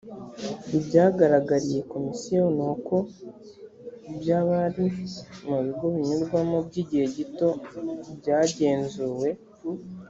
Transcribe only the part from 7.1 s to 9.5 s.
gito byagenzuwe